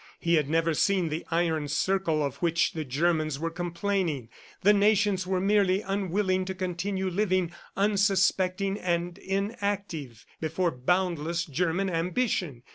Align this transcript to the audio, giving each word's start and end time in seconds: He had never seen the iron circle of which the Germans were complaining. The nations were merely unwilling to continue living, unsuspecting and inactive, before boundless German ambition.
He 0.19 0.33
had 0.33 0.49
never 0.49 0.73
seen 0.73 1.09
the 1.09 1.23
iron 1.29 1.67
circle 1.67 2.23
of 2.25 2.37
which 2.37 2.71
the 2.73 2.83
Germans 2.83 3.37
were 3.37 3.51
complaining. 3.51 4.29
The 4.63 4.73
nations 4.73 5.27
were 5.27 5.39
merely 5.39 5.81
unwilling 5.81 6.43
to 6.45 6.55
continue 6.55 7.07
living, 7.07 7.51
unsuspecting 7.77 8.79
and 8.79 9.19
inactive, 9.19 10.25
before 10.39 10.71
boundless 10.71 11.45
German 11.45 11.87
ambition. 11.91 12.63